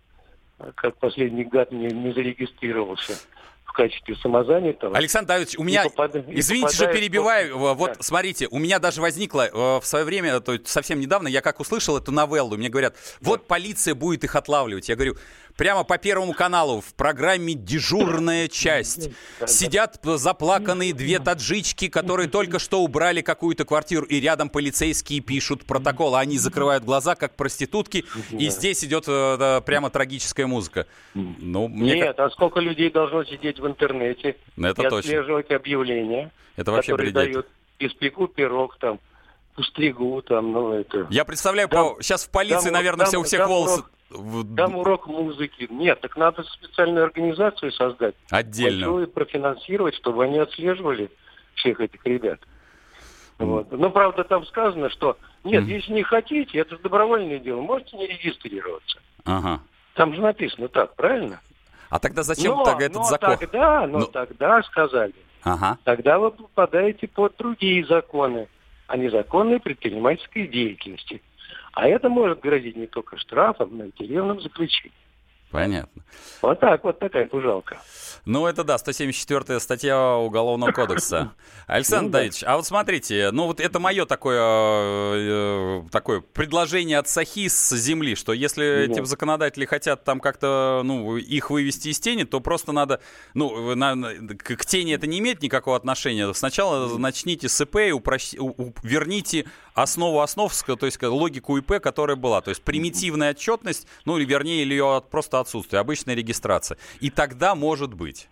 [0.74, 3.14] как последний гад, не, не зарегистрировался
[3.64, 4.96] в качестве самозанятого.
[4.96, 6.16] Александр Давидович, у меня, попад...
[6.16, 7.78] извините, что перебиваю, под...
[7.78, 8.02] вот да.
[8.02, 11.60] смотрите, у меня даже возникло э, в свое время, то есть совсем недавно, я как
[11.60, 13.46] услышал эту новеллу, мне говорят, вот да.
[13.46, 14.88] полиция будет их отлавливать.
[14.88, 15.16] Я говорю,
[15.58, 19.10] прямо по Первому каналу в программе «Дежурная часть».
[19.46, 26.14] Сидят заплаканные две таджички, которые только что убрали какую-то квартиру, и рядом полицейские пишут протокол,
[26.14, 30.86] а они закрывают глаза, как проститутки, и здесь идет э, прямо трагическая музыка.
[31.14, 32.28] Ну, мне Нет, как...
[32.28, 34.98] а сколько людей должно сидеть в интернете Это и точно.
[34.98, 37.32] отслеживать объявления, Это вообще которые бредеть.
[37.32, 37.48] дают
[37.80, 39.00] «Испеку пирог», там,
[39.56, 41.08] «Устригу», там, ну, это...
[41.10, 42.02] Я представляю, там, по...
[42.02, 43.82] сейчас в полиции, там, наверное, там, все, у всех там волосы...
[44.56, 45.66] Там урок музыки.
[45.70, 48.14] Нет, так надо специальную организацию создать.
[48.30, 48.86] Отдельно.
[48.86, 51.10] Большую профинансировать, чтобы они отслеживали
[51.54, 52.40] всех этих ребят.
[53.38, 53.70] Вот.
[53.70, 55.66] Но, правда, там сказано, что нет, mm.
[55.66, 58.98] если не хотите, это добровольное дело, можете не регистрироваться.
[59.24, 59.60] Ага.
[59.94, 61.40] Там же написано так, правильно?
[61.90, 63.36] А тогда зачем но, тогда этот но закон?
[63.36, 65.78] Тогда, но, но тогда сказали, ага.
[65.84, 68.48] тогда вы попадаете под другие законы
[68.86, 71.22] о незаконной предпринимательской деятельности.
[71.78, 74.98] А это может грозить не только штрафом, но и тюремным заключением.
[75.50, 76.02] Понятно.
[76.42, 77.78] Вот так, вот такая пужалка.
[78.24, 81.32] Ну, это да, 174 статья Уголовного кодекса.
[81.66, 87.08] Александр ну, Давидович, а вот смотрите, ну вот это мое такое, э, такое предложение от
[87.08, 92.24] Сахи с земли, что если эти законодатели хотят там как-то, ну, их вывести из тени,
[92.24, 93.00] то просто надо,
[93.32, 93.48] ну,
[94.36, 96.32] к тени это не имеет никакого отношения.
[96.34, 97.92] Сначала начните с ИП и
[98.82, 102.40] верните основу основ, то есть логику ИП, которая была.
[102.42, 106.78] То есть примитивная отчетность, ну, или вернее, ее просто отсутствие, обычная регистрация.
[107.00, 108.28] И тогда может быть.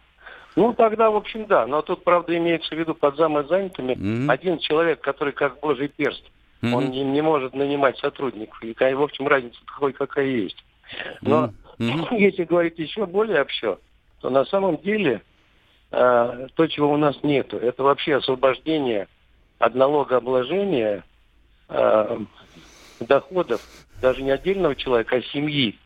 [0.56, 1.66] Ну, тогда, в общем, да.
[1.66, 4.32] Но тут, правда, имеется в виду под самозанятыми mm-hmm.
[4.32, 6.24] один человек, который как божий перст.
[6.62, 6.72] Mm-hmm.
[6.72, 8.62] Он не, не может нанимать сотрудников.
[8.62, 10.64] И, в общем, разница такой, какая есть.
[11.20, 12.16] Но mm-hmm.
[12.18, 13.78] если говорить еще более общо,
[14.20, 15.20] то на самом деле
[15.90, 19.08] э, то, чего у нас нету, это вообще освобождение
[19.58, 21.04] от налогообложения
[21.68, 22.18] э,
[23.00, 23.60] доходов
[24.00, 25.78] даже не отдельного человека, а семьи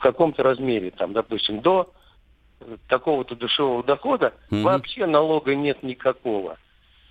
[0.00, 1.92] в каком-то размере, там, допустим, до
[2.88, 4.62] такого-то дешевого дохода mm-hmm.
[4.62, 6.56] вообще налога нет никакого.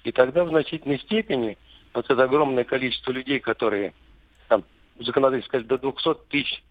[0.03, 1.59] И тогда в значительной степени
[1.93, 3.93] вот это огромное количество людей, которые
[4.47, 4.63] там
[4.99, 6.63] законодательство сказать, до 200 тысяч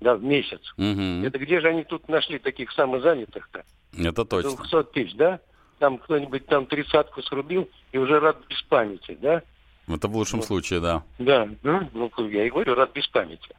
[0.00, 0.60] да, в месяц.
[0.78, 1.26] Mm-hmm.
[1.26, 3.64] Это где же они тут нашли таких самозанятых-то?
[3.98, 4.56] Это точно.
[4.56, 5.40] 200 тысяч, да?
[5.80, 9.42] Там кто-нибудь там тридцатку срубил и уже рад без памяти, да?
[9.88, 10.46] Это в лучшем вот.
[10.46, 11.02] случае, да.
[11.18, 13.56] Да, ну, ну, я и говорю, рад без памяти.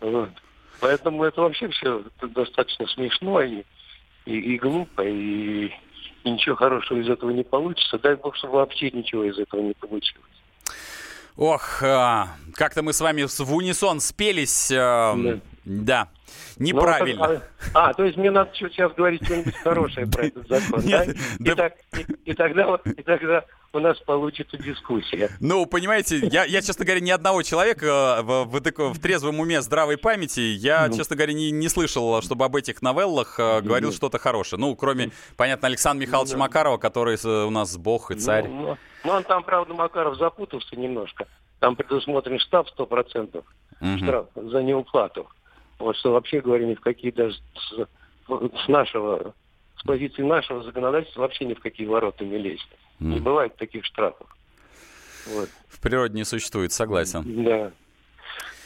[0.00, 0.30] Вот.
[0.80, 3.62] Поэтому это вообще все достаточно смешно и
[4.26, 5.66] и, и глупо, и,
[6.24, 7.98] и ничего хорошего из этого не получится.
[7.98, 10.24] Дай бог, чтобы вообще ничего из этого не получилось.
[11.36, 14.70] Ох, а, как-то мы с вами в унисон спелись.
[14.72, 15.40] А, да.
[15.64, 16.08] да.
[16.58, 17.28] Неправильно.
[17.28, 17.40] Ну,
[17.74, 21.04] а, а, то есть мне надо сейчас говорить что-нибудь хорошее про этот закон, да?
[21.04, 25.30] И, тогда, и тогда у нас получится дискуссия.
[25.40, 29.98] Ну, понимаете, я, я честно говоря, ни одного человека в, в, в трезвом уме, здравой
[29.98, 30.96] памяти, я, ну.
[30.96, 33.94] честно говоря, не, не слышал, чтобы об этих новеллах э, говорил ну.
[33.94, 34.60] что-то хорошее.
[34.60, 38.48] Ну, кроме, понятно, Александра Михайловича ну, Макарова, который у нас бог и царь.
[38.48, 41.26] Ну, ну, ну, он там, правда, Макаров запутался немножко.
[41.60, 43.36] Там предусмотрен штраф 100%.
[43.36, 43.98] Угу.
[43.98, 45.28] Штраф за неуплату.
[45.78, 47.86] Вот что вообще говоря, ни в какие даже с,
[48.28, 49.34] с нашего,
[49.84, 52.66] с позиции нашего законодательства вообще ни в какие ворота не лезет.
[53.00, 53.06] Mm.
[53.06, 54.26] Не бывает таких штрафов.
[55.26, 55.48] Вот.
[55.68, 57.22] В природе не существует, согласен.
[57.44, 57.72] Да.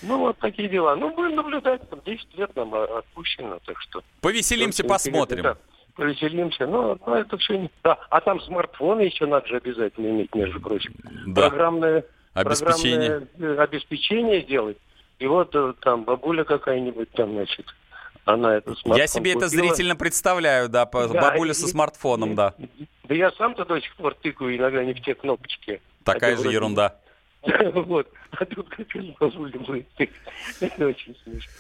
[0.03, 0.95] Ну, вот такие дела.
[0.95, 4.03] Ну, будем наблюдать, там 10 лет нам отпущено, так что...
[4.21, 5.43] Повеселимся, посмотрим.
[5.43, 5.57] Да,
[5.97, 6.67] повеселимся.
[6.67, 7.71] Ну, ну, это все не...
[7.83, 10.95] Да, а там смартфоны еще надо же обязательно иметь, между прочим.
[11.27, 11.49] Да.
[11.49, 12.05] Программное,
[12.35, 13.21] обеспечение.
[13.21, 14.79] программное обеспечение сделать.
[15.19, 17.67] И вот э, там бабуля какая-нибудь там, значит,
[18.29, 19.47] она это Я себе купила.
[19.47, 22.55] это зрительно представляю, да, да бабуля и, со смартфоном, и, да.
[23.05, 25.81] Да я сам-то до сих пор тыкаю иногда не в те кнопочки.
[26.05, 26.97] Такая же ерунда.
[27.75, 28.09] Вот.
[28.31, 29.87] А тут как будет.
[30.61, 31.51] Это очень смешно.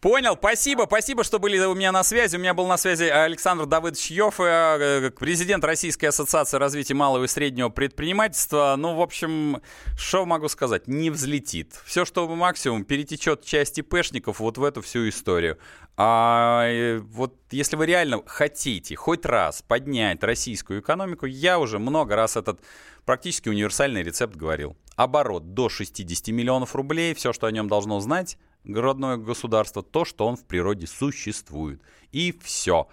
[0.00, 2.36] Понял, спасибо, спасибо, что были у меня на связи.
[2.36, 7.28] У меня был на связи Александр Давыдович Йофф, э, президент Российской ассоциации развития малого и
[7.28, 8.74] среднего предпринимательства.
[8.78, 9.60] Ну, в общем,
[9.98, 11.74] что могу сказать, не взлетит.
[11.84, 15.58] Все, что максимум, перетечет часть ИПшников вот в эту всю историю.
[15.96, 22.16] А э, вот если вы реально хотите хоть раз поднять российскую экономику, я уже много
[22.16, 22.60] раз этот
[23.04, 24.76] практически универсальный рецепт говорил.
[24.96, 30.26] Оборот до 60 миллионов рублей, все, что о нем должно знать родное государство, то, что
[30.26, 31.80] он в природе существует.
[32.12, 32.88] И все.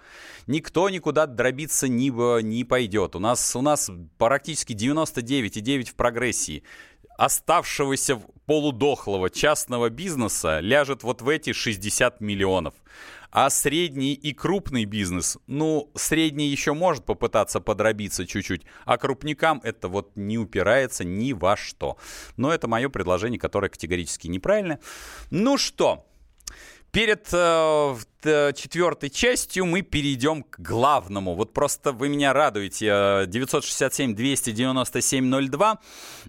[0.46, 2.10] Никто никуда дробиться не,
[2.42, 3.16] не пойдет.
[3.16, 6.62] У нас, у нас практически 99,9 в прогрессии
[7.16, 12.74] оставшегося полудохлого частного бизнеса ляжет вот в эти 60 миллионов.
[13.34, 19.88] А средний и крупный бизнес, ну, средний еще может попытаться подробиться чуть-чуть, а крупникам это
[19.88, 21.96] вот не упирается ни во что.
[22.36, 24.78] Но это мое предложение, которое категорически неправильно.
[25.30, 26.06] Ну что,
[26.94, 31.34] Перед э, э, четвертой частью мы перейдем к главному.
[31.34, 32.86] Вот просто вы меня радуете.
[33.26, 35.78] 967-297-02.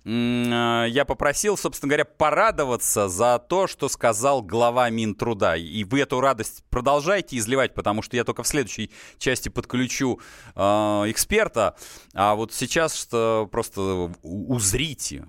[0.05, 5.53] Э, я попросил, собственно говоря, порадоваться за то, что сказал глава Минтруда.
[5.53, 10.19] И вы эту радость продолжаете изливать, потому что я только в следующей части подключу
[10.55, 11.75] э, эксперта.
[12.15, 15.27] А вот сейчас что просто узрите,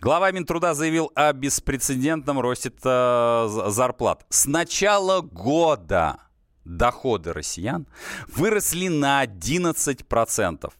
[0.00, 4.26] Глава Минтруда заявил о беспрецедентном росте э, зарплат.
[4.28, 6.18] С начала года
[6.64, 7.86] доходы россиян
[8.28, 10.72] выросли на 11%.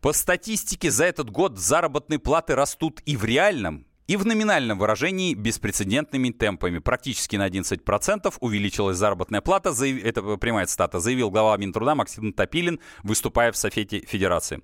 [0.00, 5.34] По статистике за этот год заработные платы растут и в реальном, и в номинальном выражении
[5.34, 6.78] беспрецедентными темпами.
[6.78, 9.72] Практически на 11% увеличилась заработная плата.
[9.72, 10.02] Заяв...
[10.02, 11.00] Это прямая цитата.
[11.00, 14.62] Заявил глава Минтруда Максим Топилин, выступая в Софете Федерации.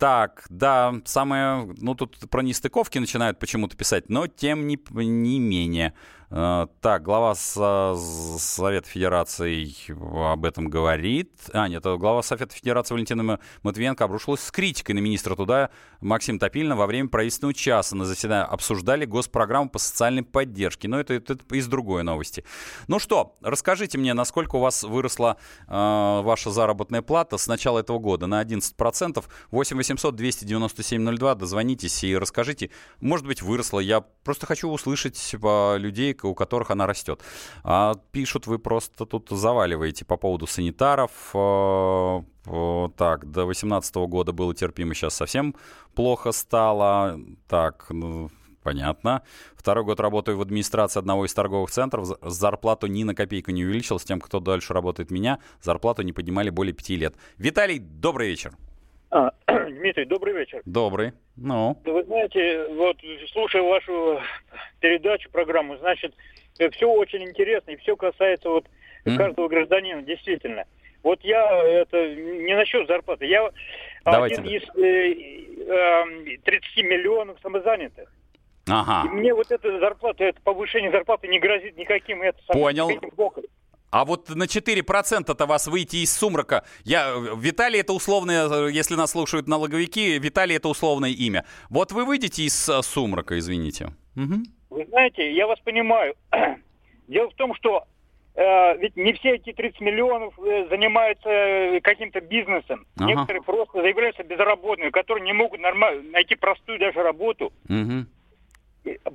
[0.00, 5.92] Так, да, самое, ну тут про нестыковки начинают почему-то писать, но тем не, не менее.
[6.32, 9.74] Э, так, глава Совета Федерации
[10.32, 11.32] об этом говорит.
[11.52, 16.76] А, нет, глава Совета Федерации Валентина Матвиенко обрушилась с критикой на министра труда Максима Топилина
[16.76, 18.46] во время правительственного часа на заседании.
[18.48, 20.86] Обсуждали госпрограмму по социальной поддержке.
[20.86, 22.44] Но это, это, из другой новости.
[22.86, 25.36] Ну что, расскажите мне, насколько у вас выросла
[25.66, 25.72] э,
[26.22, 29.24] ваша заработная плата с начала этого года на 11%?
[29.50, 32.70] 8 800 297 02, дозвонитесь и расскажите.
[33.00, 33.80] Может быть, выросла.
[33.80, 35.34] Я просто хочу услышать
[35.78, 37.20] людей, у которых она растет.
[37.64, 41.10] А пишут, вы просто тут заваливаете по поводу санитаров.
[41.34, 45.56] Э, так, до 2018 года было терпимо, сейчас совсем
[45.94, 47.18] плохо стало.
[47.48, 48.30] Так, ну,
[48.62, 49.22] Понятно.
[49.56, 52.18] Второй год работаю в администрации одного из торговых центров.
[52.20, 54.04] Зарплату ни на копейку не увеличилась.
[54.04, 57.14] Тем, кто дальше работает меня, зарплату не поднимали более пяти лет.
[57.38, 58.52] Виталий, добрый вечер.
[59.10, 60.62] А, Дмитрий, добрый вечер.
[60.64, 61.12] Добрый.
[61.36, 61.76] Ну.
[61.84, 62.96] Вы знаете, вот
[63.32, 64.20] слушая вашу
[64.80, 66.14] передачу, программу, значит,
[66.72, 68.66] все очень интересно, и все касается вот
[69.04, 69.16] mm.
[69.16, 70.64] каждого гражданина, действительно.
[71.02, 73.50] Вот я, это не насчет зарплаты, я
[74.04, 74.40] Давайте.
[74.40, 78.12] один из э, э, 30 миллионов самозанятых.
[78.68, 79.08] Ага.
[79.08, 82.22] И мне вот эта зарплата, это повышение зарплаты не грозит никаким.
[82.22, 82.90] Это, Понял.
[82.90, 83.10] Никаким
[83.90, 86.64] а вот на 4%-то вас выйти из сумрака.
[86.84, 91.44] Я, Виталий это условное, если нас слушают налоговики, Виталий это условное имя.
[91.68, 93.90] Вот вы выйдете из э, сумрака, извините.
[94.16, 94.34] Угу.
[94.70, 96.14] Вы знаете, я вас понимаю.
[97.08, 97.84] Дело в том, что
[98.36, 102.86] э, ведь не все эти 30 миллионов э, занимаются э, каким-то бизнесом.
[102.96, 103.06] Ага.
[103.06, 107.52] Некоторые просто заявляются безработными, которые не могут нормально найти простую даже работу.
[107.68, 108.06] Угу.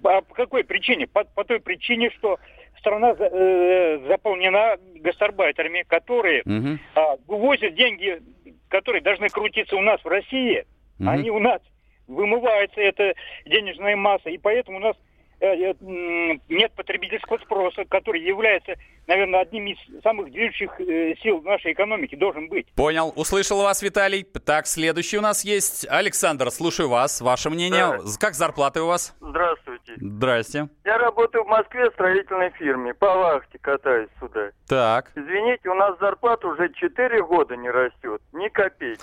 [0.01, 1.07] По, по какой причине?
[1.07, 2.37] По, по той причине, что
[2.85, 6.77] страна э, заполнена гастарбайтерами, которые угу.
[6.95, 8.21] э, вывозят деньги,
[8.69, 10.65] которые должны крутиться у нас в России,
[10.99, 11.09] угу.
[11.09, 11.61] они у нас
[12.07, 14.95] вымывается эта денежная масса, и поэтому у нас
[15.39, 15.73] Э, э,
[16.49, 22.47] нет потребительского спроса, который является, наверное, одним из самых движущих э, сил нашей экономики, должен
[22.47, 22.67] быть.
[22.73, 23.11] Понял.
[23.15, 24.23] Услышал вас, Виталий.
[24.23, 25.85] Так, следующий у нас есть.
[25.89, 27.19] Александр, слушаю вас.
[27.19, 27.97] Ваше мнение.
[27.97, 28.03] Да.
[28.19, 29.15] Как зарплаты у вас?
[29.19, 29.64] Здравствуйте.
[29.97, 30.69] Здрасте.
[30.83, 32.93] Я работаю в Москве в строительной фирме.
[32.93, 34.51] По вахте катаюсь сюда.
[34.67, 35.11] Так.
[35.15, 38.21] Извините, у нас зарплата уже 4 года не растет.
[38.33, 39.01] Ни копейки.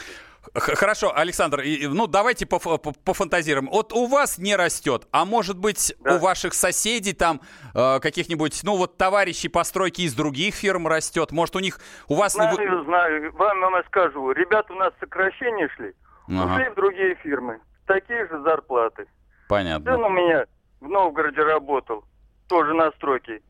[0.54, 3.68] Хорошо, Александр, ну давайте пофантазируем.
[3.70, 6.16] Вот у вас не растет, а может быть да.
[6.16, 7.40] у ваших соседей там
[7.74, 11.30] э, каких-нибудь, ну вот товарищей по стройке из других фирм растет.
[11.30, 11.78] Может у них,
[12.08, 12.32] у вас...
[12.32, 13.32] Знаю, знаю.
[13.34, 14.32] Вам, вам скажу.
[14.32, 15.94] Ребята у нас сокращения шли,
[16.28, 16.52] ага.
[16.52, 17.60] ушли в другие фирмы.
[17.86, 19.06] Такие же зарплаты.
[19.48, 19.92] Понятно.
[19.92, 20.44] Сын у меня
[20.82, 22.04] в Новгороде работал,
[22.48, 23.40] тоже на стройке.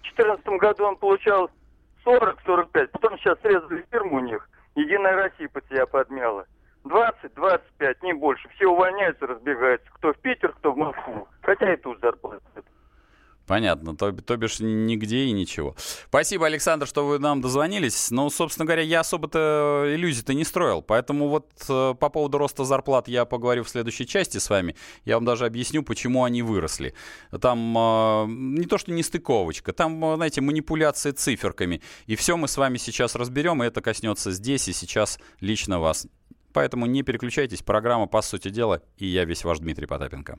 [0.00, 1.50] В 2014 году он получал
[2.04, 4.48] 40-45, потом сейчас срезали фирму у них–
[4.78, 6.46] Единая Россия под себя подмяла.
[6.84, 8.48] 20-25, не больше.
[8.50, 9.90] Все увольняются, разбегаются.
[9.94, 11.26] Кто в Питер, кто в Москву.
[11.42, 12.40] Хотя и тут зарплата.
[13.48, 15.74] Понятно, то, то бишь нигде и ничего.
[16.08, 18.10] Спасибо, Александр, что вы нам дозвонились.
[18.10, 20.82] Ну, собственно говоря, я особо-то иллюзий-то не строил.
[20.82, 24.76] Поэтому вот э, по поводу роста зарплат я поговорю в следующей части с вами.
[25.06, 26.92] Я вам даже объясню, почему они выросли.
[27.40, 31.80] Там э, не то, что не стыковочка, там, э, знаете, манипуляции циферками.
[32.04, 36.06] И все мы с вами сейчас разберем, и это коснется здесь и сейчас лично вас.
[36.52, 40.38] Поэтому не переключайтесь, программа «По сути дела», и я весь ваш Дмитрий Потапенко.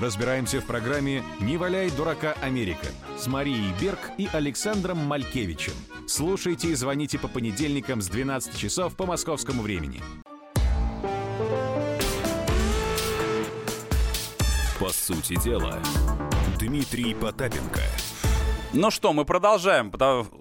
[0.00, 2.86] Разбираемся в программе «Не валяй дурака Америка»
[3.16, 5.72] с Марией Берг и Александром Малькевичем.
[6.06, 10.00] Слушайте и звоните по понедельникам с 12 часов по московскому времени.
[14.78, 15.82] По сути дела,
[16.60, 17.82] Дмитрий Потапенко.
[18.74, 19.92] Ну что, мы продолжаем.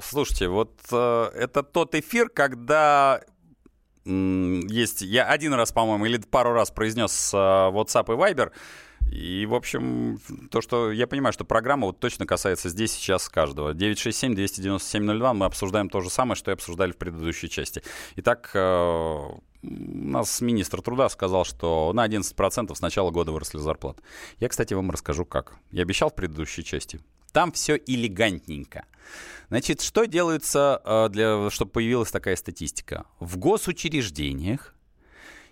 [0.03, 3.21] Слушайте, вот э, это тот эфир, когда
[4.05, 8.51] есть, я один раз, по-моему, или пару раз произнес э, WhatsApp и Viber,
[9.11, 10.19] И, в общем,
[10.51, 13.73] то, что я понимаю, что программа вот точно касается здесь сейчас каждого.
[13.73, 17.81] 967-297-02 мы обсуждаем то же самое, что и обсуждали в предыдущей части.
[18.17, 24.01] Итак, э, у нас министр труда сказал, что на 11% с начала года выросли зарплаты.
[24.39, 25.55] Я, кстати, вам расскажу как.
[25.71, 26.99] Я обещал в предыдущей части.
[27.31, 28.85] Там все элегантненько.
[29.49, 33.05] Значит, что делается, э, для, чтобы появилась такая статистика?
[33.19, 34.75] В госучреждениях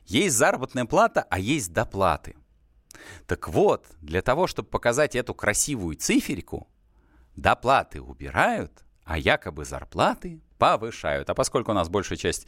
[0.06, 2.36] есть заработная плата, а есть доплаты.
[3.28, 6.68] Так вот, для того, чтобы показать эту красивую циферку,
[7.36, 8.72] доплаты убирают,
[9.04, 11.30] а якобы зарплаты повышают.
[11.30, 12.48] А поскольку у нас большая часть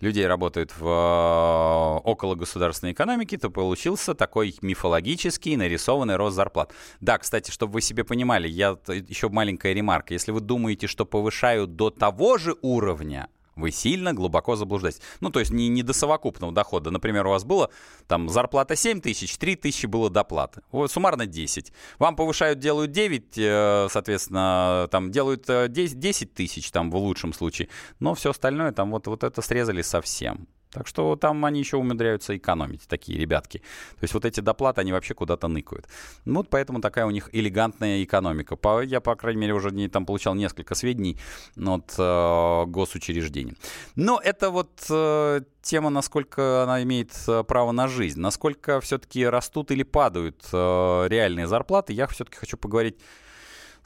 [0.00, 6.72] людей работают в э, около государственной экономике, то получился такой мифологический нарисованный рост зарплат.
[7.00, 10.14] Да, кстати, чтобы вы себе понимали, я еще маленькая ремарка.
[10.14, 15.00] Если вы думаете, что повышают до того же уровня, вы сильно глубоко заблуждаетесь.
[15.20, 16.90] Ну, то есть не, не до совокупного дохода.
[16.90, 17.70] Например, у вас было
[18.06, 20.60] там зарплата 7 тысяч, 3 тысячи было доплаты.
[20.70, 21.72] Вот, суммарно 10.
[21.98, 27.32] Вам повышают, делают 9, э, соответственно, там делают 10, э, 10 тысяч там в лучшем
[27.32, 27.68] случае.
[27.98, 30.46] Но все остальное там вот, вот это срезали совсем.
[30.76, 33.60] Так что там они еще умудряются экономить, такие ребятки.
[33.98, 35.88] То есть вот эти доплаты, они вообще куда-то ныкают.
[36.26, 38.56] Ну, вот поэтому такая у них элегантная экономика.
[38.56, 41.18] По, я, по крайней мере, уже не, там получал несколько сведений
[41.56, 43.56] от э, госучреждений.
[43.94, 48.20] Но это вот э, тема, насколько она имеет э, право на жизнь.
[48.20, 52.98] Насколько все-таки растут или падают э, реальные зарплаты, я все-таки хочу поговорить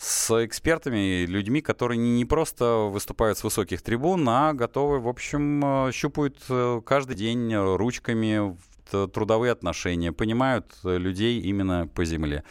[0.01, 5.93] с экспертами, людьми, которые не просто выступают с высоких трибун, а готовы, в общем, э,
[5.93, 8.57] щупают э, каждый день ручками
[8.91, 12.43] трудовые отношения, понимают людей именно по земле.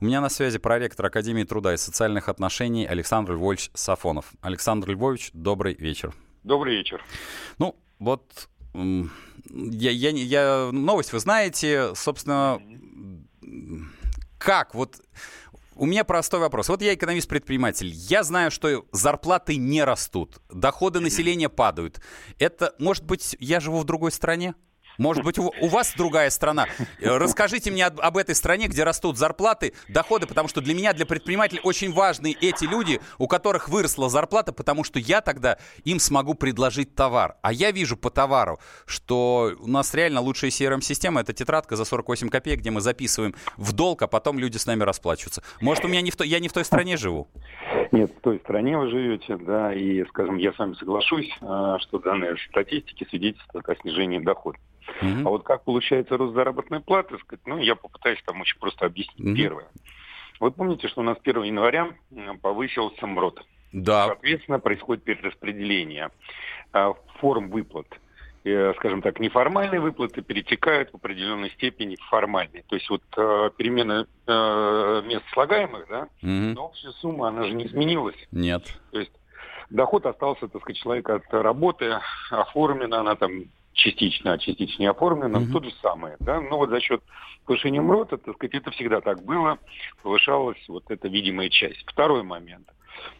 [0.00, 4.32] У меня на связи проректор Академии труда и социальных отношений Александр Львович Сафонов.
[4.40, 6.14] Александр Львович, добрый вечер.
[6.44, 7.02] Добрый вечер.
[7.58, 12.62] Ну, вот я, я, я, новость вы знаете, собственно,
[14.38, 15.00] как вот
[15.78, 16.68] у меня простой вопрос.
[16.68, 17.90] Вот я экономист-предприниматель.
[17.92, 22.00] Я знаю, что зарплаты не растут, доходы населения падают.
[22.38, 24.54] Это, может быть, я живу в другой стране?
[24.98, 26.66] Может быть, у, вас другая страна.
[27.00, 31.06] Э, расскажите мне об этой стране, где растут зарплаты, доходы, потому что для меня, для
[31.06, 36.34] предпринимателей, очень важны эти люди, у которых выросла зарплата, потому что я тогда им смогу
[36.34, 37.36] предложить товар.
[37.42, 42.28] А я вижу по товару, что у нас реально лучшая CRM-система— это тетрадка за 48
[42.28, 45.44] копеек, где мы записываем в долг, а потом люди с нами расплачиваются.
[45.60, 47.28] Может, у меня не в то, я не в той стране живу?
[47.92, 51.98] Нет, в той стране вы живете, да, и, скажем, я с вами соглашусь, а, что
[51.98, 54.58] данные статистики свидетельствуют о снижении дохода.
[55.00, 55.22] Mm-hmm.
[55.24, 59.18] А вот как получается рост заработной платы, сказать, ну, я попытаюсь там очень просто объяснить.
[59.26, 59.36] Mm-hmm.
[59.36, 59.68] Первое.
[60.40, 61.88] Вы помните, что у нас 1 января
[62.42, 63.44] повысился МРОД.
[63.72, 64.06] Да.
[64.06, 66.10] Соответственно, происходит перераспределение
[66.72, 67.86] э, форм выплат.
[68.48, 72.62] Э, скажем так, неформальные выплаты перетекают в определенной степени в формальные.
[72.68, 76.54] То есть вот э, перемена э, мест слагаемых, да, mm-hmm.
[76.54, 78.16] но общая сумма, она же не изменилась.
[78.32, 78.64] Нет.
[78.90, 79.12] То есть
[79.70, 81.98] доход остался, так сказать, человека от работы,
[82.30, 85.52] оформлена она там частично, а частично не оформлено, mm-hmm.
[85.52, 86.16] то же самое.
[86.20, 86.40] Да?
[86.40, 87.02] Но вот за счет
[87.44, 89.58] повышения МРОТа, так сказать, это всегда так было,
[90.02, 91.82] повышалась вот эта видимая часть.
[91.86, 92.68] Второй момент.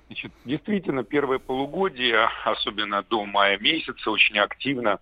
[0.09, 5.01] Значит, действительно, первое полугодие, особенно до мая месяца, очень активно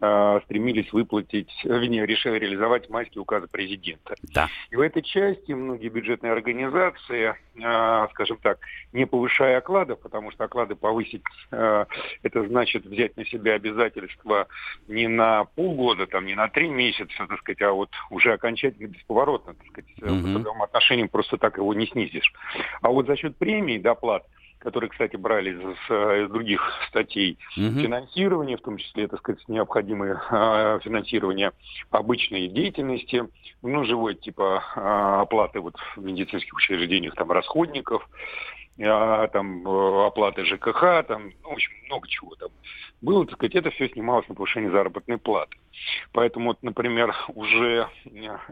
[0.00, 4.16] э, стремились выплатить, вернее, решили реализовать майские указы президента.
[4.34, 4.48] Да.
[4.70, 8.58] И в этой части многие бюджетные организации, э, скажем так,
[8.92, 11.84] не повышая окладов, потому что оклады повысить, э,
[12.24, 14.48] это значит взять на себя обязательства
[14.88, 19.54] не на полгода, там, не на три месяца, так сказать, а вот уже окончательно бесповоротно,
[19.54, 20.42] так сказать, угу.
[20.58, 22.32] по отношениям просто так его не снизишь.
[22.82, 24.24] А вот за счет премий, доплат,
[24.58, 27.80] которые, кстати, брали из, из других статей угу.
[27.80, 31.52] финансирования, в том числе, так сказать, необходимое э, финансирование
[31.90, 33.28] обычной деятельности,
[33.62, 34.80] ну, живой типа э,
[35.22, 38.08] оплаты вот в медицинских учреждениях, там, расходников,
[38.78, 42.50] э, там, оплаты ЖКХ, там, ну, в общем, много чего там
[43.00, 45.56] было, так сказать, это все снималось на повышение заработной платы.
[46.12, 47.88] Поэтому, вот, например, уже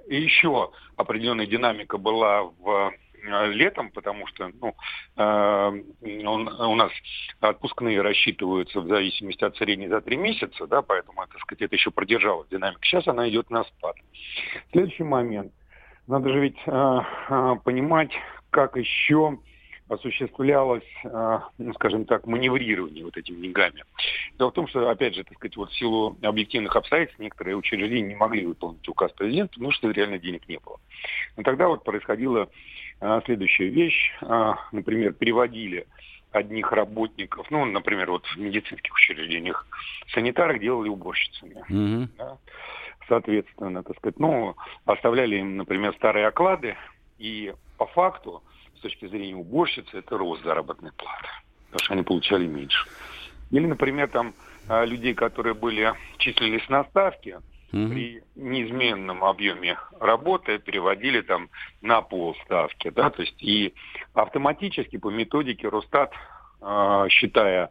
[0.07, 4.75] еще определенная динамика была в Э, летом, потому что ну,
[5.17, 6.91] э, он, у нас
[7.41, 11.91] отпускные рассчитываются в зависимости от средней за три месяца, да, поэтому, так сказать, это еще
[11.91, 12.81] продержалась динамика.
[12.83, 13.97] Сейчас она идет на спад.
[14.73, 15.53] Следующий момент.
[16.07, 17.01] Надо же ведь э,
[17.31, 18.13] э, понимать,
[18.51, 19.39] как еще
[19.89, 23.85] осуществлялось, э, ну, скажем так, маневрирование вот этими деньгами.
[24.39, 28.09] Дело в том, что, опять же, так сказать, вот в силу объективных обстоятельств некоторые учреждения
[28.09, 30.79] не могли выполнить указ президента, потому что реально денег не было.
[31.37, 32.49] Но тогда вот происходило
[33.25, 34.13] следующая вещь.
[34.23, 35.87] А, например, переводили
[36.33, 39.67] одних работников, ну, например, вот в медицинских учреждениях,
[40.09, 41.65] санитарок делали уборщицами.
[41.71, 42.09] Mm-hmm.
[42.19, 42.39] Да?
[43.09, 46.77] соответственно, так сказать, ну, оставляли им, например, старые оклады,
[47.19, 48.43] и по факту,
[48.77, 51.29] с точки зрения уборщицы, это рост заработной платы,
[51.67, 52.87] потому что они получали меньше.
[53.51, 54.35] Или, например, там
[54.69, 57.41] а, людей, которые были числились на ставке,
[57.73, 57.89] mm-hmm.
[57.89, 61.49] при неизменном объеме работы переводили там
[61.83, 63.75] на полставки, да, то есть и
[64.15, 66.13] автоматически по методике Росстат,
[66.61, 67.71] э, считая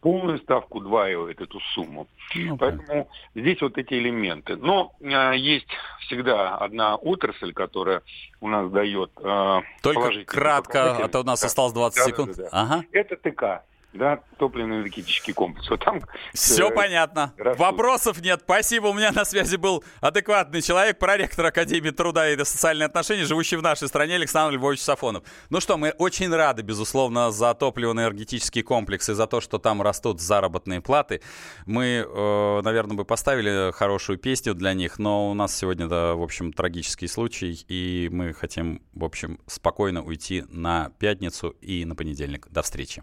[0.00, 2.06] полную ставку удваивает эту сумму.
[2.34, 4.56] Ну, Поэтому здесь вот эти элементы.
[4.56, 5.66] Но э, есть
[6.00, 8.02] всегда одна отрасль, которая
[8.40, 12.36] у нас дает э, Только кратко, а то у нас да, осталось 20 да, секунд.
[12.36, 12.48] Да, да.
[12.52, 12.84] Ага.
[12.92, 13.64] Это ТК
[13.96, 15.68] да, топливно-энергетический комплекс.
[15.70, 16.00] Вот там
[16.32, 17.32] Все э, понятно.
[17.36, 17.60] Растут.
[17.60, 18.40] Вопросов нет.
[18.44, 18.88] Спасибо.
[18.88, 23.62] У меня на связи был адекватный человек, проректор Академии труда и социальные отношения, живущий в
[23.62, 25.24] нашей стране Александр Львович Сафонов.
[25.50, 30.20] Ну что, мы очень рады, безусловно, за топливно-энергетический комплекс и за то, что там растут
[30.20, 31.22] заработные платы.
[31.64, 36.22] Мы, э, наверное, бы поставили хорошую песню для них, но у нас сегодня, да, в
[36.22, 42.48] общем, трагический случай, и мы хотим, в общем, спокойно уйти на пятницу и на понедельник.
[42.50, 43.02] До встречи.